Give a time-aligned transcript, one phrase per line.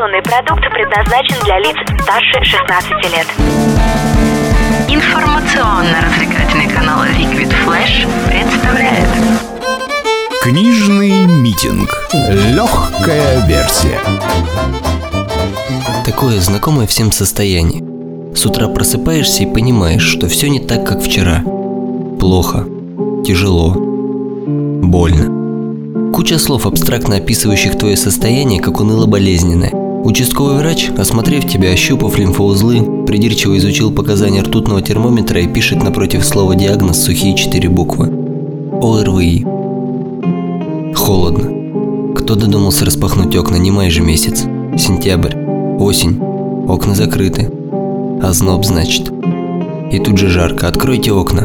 [0.00, 3.26] Информационный продукт предназначен для лиц старше 16 лет.
[4.88, 9.06] Информационно-развлекательный канал Liquid Flash представляет
[10.42, 11.90] Книжный митинг.
[12.14, 14.00] Легкая версия.
[16.06, 17.84] Такое знакомое всем состояние.
[18.34, 21.42] С утра просыпаешься и понимаешь, что все не так, как вчера.
[22.18, 22.64] Плохо,
[23.26, 26.12] тяжело, больно.
[26.14, 29.79] Куча слов, абстрактно описывающих твое состояние, как уныло-болезненное.
[30.02, 36.54] Участковый врач, осмотрев тебя, ощупав лимфоузлы, придирчиво изучил показания ртутного термометра и пишет напротив слова
[36.54, 38.06] диагноз сухие четыре буквы.
[38.80, 39.44] ОРВИ.
[40.94, 42.14] Холодно.
[42.16, 44.44] Кто додумался распахнуть окна, не май же месяц.
[44.78, 45.36] Сентябрь.
[45.78, 46.18] Осень.
[46.66, 47.50] Окна закрыты.
[48.22, 49.12] Озноб, значит.
[49.92, 50.66] И тут же жарко.
[50.66, 51.42] Откройте окна.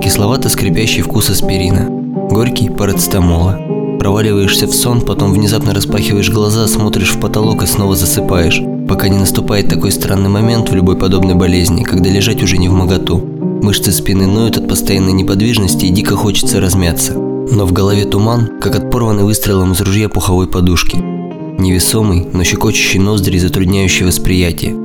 [0.00, 1.88] Кисловато-скрипящий вкус аспирина.
[2.30, 3.69] Горький парацетамола.
[4.00, 9.18] Проваливаешься в сон, потом внезапно распахиваешь глаза, смотришь в потолок и снова засыпаешь, пока не
[9.18, 13.18] наступает такой странный момент в любой подобной болезни, когда лежать уже не в моготу.
[13.18, 17.12] Мышцы спины ноют от постоянной неподвижности и дико хочется размяться.
[17.12, 20.96] Но в голове туман, как от порванной выстрелом из ружья пуховой подушки.
[20.96, 24.76] Невесомый, но щекочущий ноздри, затрудняющий восприятие.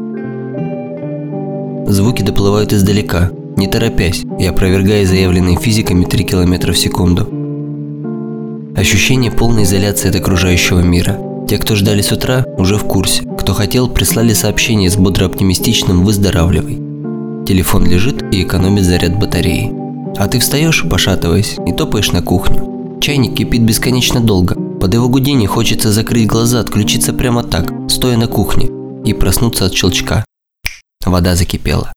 [1.87, 7.44] Звуки доплывают издалека, не торопясь и опровергая заявленные физиками 3 км в секунду.
[8.75, 11.17] Ощущение полной изоляции от окружающего мира.
[11.47, 13.23] Те, кто ждали с утра, уже в курсе.
[13.39, 16.75] Кто хотел, прислали сообщение с бодро-оптимистичным «выздоравливай».
[17.47, 19.71] Телефон лежит и экономит заряд батареи.
[20.17, 22.99] А ты встаешь, пошатываясь, и топаешь на кухню.
[22.99, 24.55] Чайник кипит бесконечно долго.
[24.55, 28.69] Под его гудение хочется закрыть глаза, отключиться прямо так, стоя на кухне,
[29.05, 30.25] и проснуться от щелчка.
[31.05, 31.93] Вода закипела.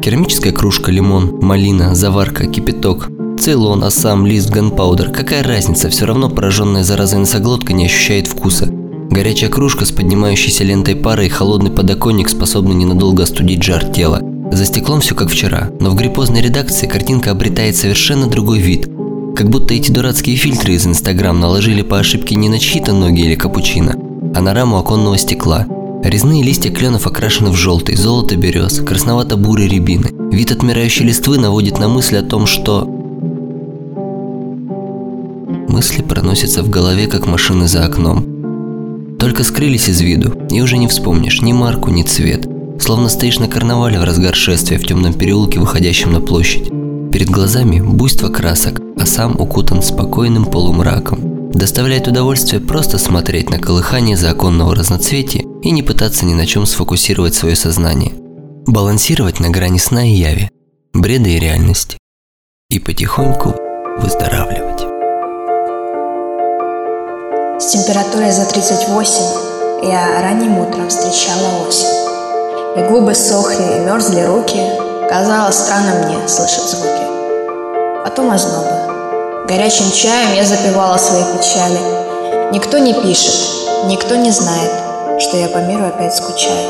[0.00, 3.08] Керамическая кружка, лимон, малина, заварка, кипяток.
[3.38, 5.10] Цейлон, ассам, лист, ганпаудер.
[5.10, 8.68] Какая разница, все равно пораженная заразой носоглотка не ощущает вкуса.
[9.10, 14.20] Горячая кружка с поднимающейся лентой пары и холодный подоконник способны ненадолго остудить жар тела.
[14.52, 18.88] За стеклом все как вчера, но в гриппозной редакции картинка обретает совершенно другой вид.
[19.36, 23.34] Как будто эти дурацкие фильтры из Инстаграм наложили по ошибке не на чьи-то ноги или
[23.34, 23.96] капучино,
[24.34, 25.66] а на раму оконного стекла.
[26.04, 30.10] Резные листья кленов окрашены в желтый, золото берез, красновато-бурый рябины.
[30.30, 32.88] Вид отмирающей листвы наводит на мысль о том, что...
[35.74, 39.16] Мысли проносятся в голове, как машины за окном.
[39.18, 42.48] Только скрылись из виду, и уже не вспомнишь ни марку, ни цвет.
[42.78, 46.68] Словно стоишь на карнавале в разгар шествия в темном переулке, выходящем на площадь.
[47.10, 51.50] Перед глазами буйство красок, а сам укутан спокойным полумраком.
[51.50, 57.34] Доставляет удовольствие просто смотреть на колыхание законного разноцветия и не пытаться ни на чем сфокусировать
[57.34, 58.12] свое сознание.
[58.68, 60.50] Балансировать на грани сна и яви,
[60.92, 61.98] бреда и реальности.
[62.70, 63.56] И потихоньку
[63.98, 64.93] выздоравливать.
[67.64, 71.88] С температурой за 38 я ранним утром встречала осень.
[72.76, 74.60] И губы сохли, и мерзли руки.
[75.08, 77.06] Казалось странно мне слышать звуки.
[78.04, 79.46] Потом ознобы.
[79.48, 82.52] Горячим чаем я запивала свои печали.
[82.52, 83.34] Никто не пишет,
[83.86, 84.72] никто не знает,
[85.20, 86.68] что я по миру опять скучаю.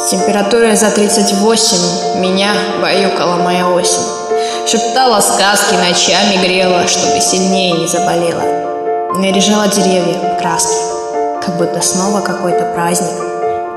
[0.00, 4.13] С температурой за 38 меня баюкала моя осень.
[4.74, 8.42] Шептала сказки, ночами грела, чтобы сильнее не заболела.
[9.14, 10.74] Наряжала деревья в краски,
[11.46, 13.14] как будто снова какой-то праздник.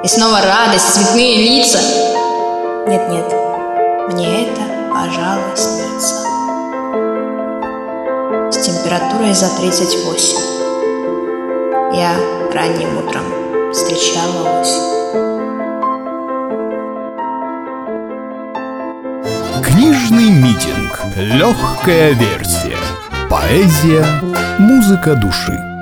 [0.04, 1.78] И снова радость, цветные лица.
[2.88, 3.32] Нет-нет,
[4.12, 6.16] мне это, пожалуй, снится.
[8.52, 10.38] С температурой за 38
[11.94, 12.16] я
[12.52, 15.37] ранним утром встречала осень.
[19.98, 21.00] Книжный митинг.
[21.16, 22.78] Легкая версия.
[23.32, 24.06] Поэзия,
[24.60, 25.77] музыка души.